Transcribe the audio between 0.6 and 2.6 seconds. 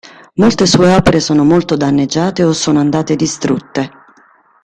sue opere sono molto danneggiate o